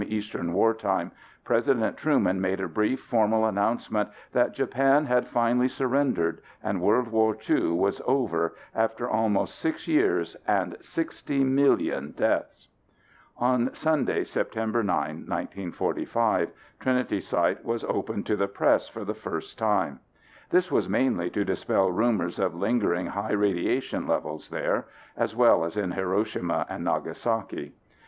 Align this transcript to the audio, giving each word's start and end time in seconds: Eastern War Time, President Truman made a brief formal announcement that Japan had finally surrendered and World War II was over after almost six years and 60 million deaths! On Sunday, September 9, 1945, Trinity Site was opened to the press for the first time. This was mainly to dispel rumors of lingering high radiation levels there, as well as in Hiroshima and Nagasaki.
Eastern 0.07 0.51
War 0.53 0.73
Time, 0.73 1.11
President 1.43 1.95
Truman 1.95 2.41
made 2.41 2.59
a 2.59 2.67
brief 2.67 3.01
formal 3.01 3.45
announcement 3.45 4.09
that 4.31 4.55
Japan 4.55 5.05
had 5.05 5.27
finally 5.27 5.67
surrendered 5.67 6.41
and 6.63 6.81
World 6.81 7.09
War 7.09 7.37
II 7.47 7.73
was 7.73 8.01
over 8.07 8.55
after 8.73 9.07
almost 9.07 9.59
six 9.59 9.87
years 9.87 10.35
and 10.47 10.75
60 10.79 11.43
million 11.43 12.13
deaths! 12.17 12.67
On 13.37 13.71
Sunday, 13.75 14.23
September 14.23 14.81
9, 14.81 14.97
1945, 15.27 16.49
Trinity 16.79 17.19
Site 17.19 17.63
was 17.63 17.83
opened 17.83 18.25
to 18.25 18.35
the 18.35 18.47
press 18.47 18.87
for 18.87 19.05
the 19.05 19.13
first 19.13 19.59
time. 19.59 19.99
This 20.49 20.71
was 20.71 20.89
mainly 20.89 21.29
to 21.29 21.45
dispel 21.45 21.91
rumors 21.91 22.39
of 22.39 22.55
lingering 22.55 23.05
high 23.05 23.33
radiation 23.33 24.07
levels 24.07 24.49
there, 24.49 24.87
as 25.15 25.35
well 25.35 25.63
as 25.63 25.77
in 25.77 25.91
Hiroshima 25.91 26.65
and 26.69 26.83
Nagasaki. 26.85 27.75